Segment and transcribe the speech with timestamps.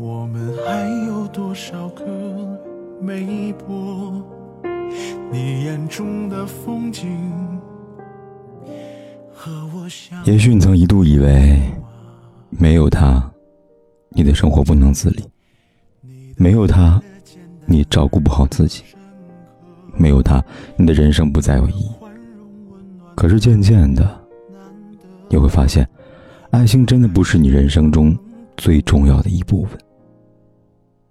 [0.00, 2.06] 我们还有多少个
[3.02, 4.24] 没播？
[5.30, 7.06] 你眼中的风景。
[10.24, 11.60] 也许你曾一度以为，
[12.48, 13.30] 没有他，
[14.08, 15.22] 你的生活不能自理；
[16.38, 16.98] 没有他，
[17.66, 18.82] 你照顾不好自己；
[19.98, 20.42] 没有他，
[20.76, 21.90] 你的人生不再有意义。
[23.14, 24.18] 可是渐渐的。
[25.28, 25.86] 你会发现，
[26.52, 28.16] 爱情真的不是你人生中
[28.56, 29.78] 最重要的一部分。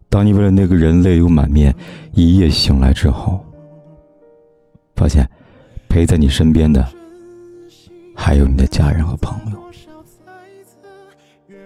[0.10, 1.74] 当你为了那个人泪流满面，
[2.14, 3.40] 一夜醒来之后，
[4.96, 5.30] 发现
[5.88, 6.86] 陪在你身边的
[8.16, 9.60] 还有你的家人和朋友，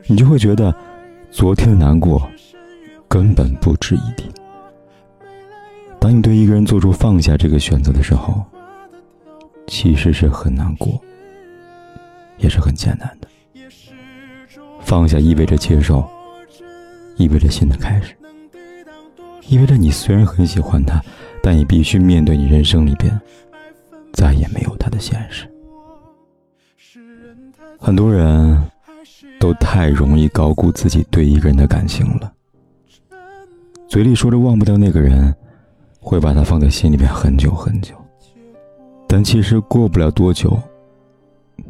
[0.07, 0.75] 你就会觉得
[1.31, 2.29] 昨天的难过
[3.07, 4.29] 根本不值一提。
[5.99, 8.43] 当你对一个人做出放下这个选择的时候，
[9.67, 11.01] 其实是很难过。
[12.39, 13.27] 也是很艰难的。
[14.81, 16.05] 放下意味着接受，
[17.15, 18.13] 意味着新的开始，
[19.47, 21.01] 意味着你虽然很喜欢他，
[21.41, 23.19] 但你必须面对你人生里边
[24.11, 25.47] 再也没有他的现实。
[27.77, 28.63] 很多人
[29.39, 32.31] 都太容易高估自己对一个人的感情了，
[33.87, 35.35] 嘴里说着忘不掉那个人，
[35.99, 37.93] 会把他放在心里边很久很久，
[39.07, 40.57] 但其实过不了多久。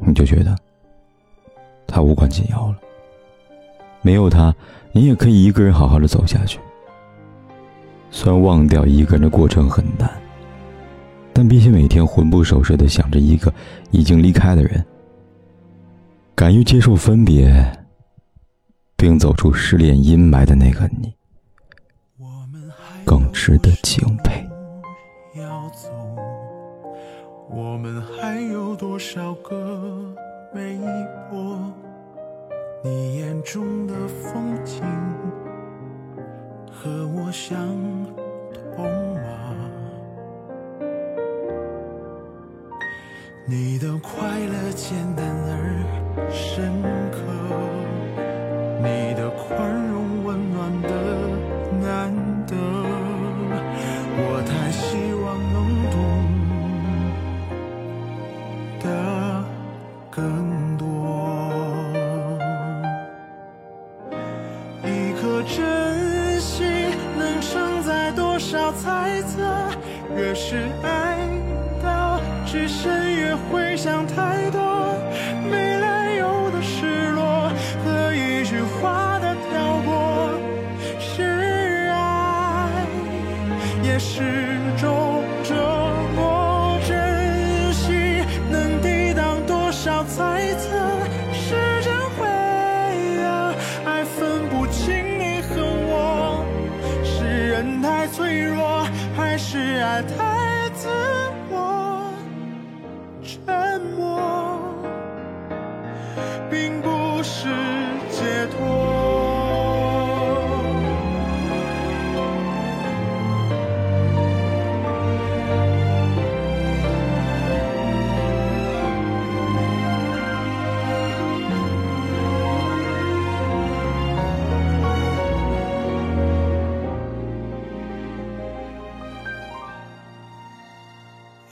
[0.05, 0.55] 你就觉得
[1.85, 2.77] 他无关紧要了。
[4.01, 4.53] 没有他，
[4.91, 6.59] 你也可以一个人好好的走下去。
[8.15, 10.07] 虽然忘掉一个人的过程很难，
[11.33, 13.51] 但比起每天魂不守舍的想着一个
[13.89, 14.85] 已经离开的人，
[16.35, 17.51] 敢于接受分别，
[18.95, 21.11] 并走出失恋阴霾的那个你，
[23.03, 24.47] 更值得敬佩。
[27.49, 30.15] 我们还有多少个
[30.53, 30.77] 没
[31.31, 31.59] 播？
[32.83, 34.83] 你眼中的风景
[36.83, 37.57] 和我相
[38.75, 39.55] 同吗？
[43.45, 47.32] 你的快乐简单而深刻，
[68.63, 69.41] 多少猜测？
[70.15, 71.17] 越是爱
[71.83, 74.72] 到只深，越会想太多。
[99.33, 100.87] 还是爱太自
[101.49, 102.13] 我？
[103.23, 104.21] 沉默
[106.51, 107.49] 并不是
[108.11, 108.82] 解脱。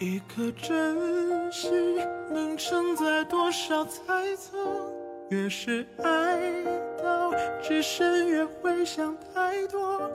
[0.01, 1.71] 一颗真心
[2.33, 4.57] 能承载多少猜测？
[5.29, 6.41] 越是爱
[7.03, 7.31] 到
[7.61, 10.09] 至深，越会想太多。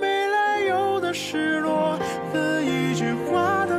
[0.00, 1.98] 没来由的失落
[2.32, 3.78] 和一句话的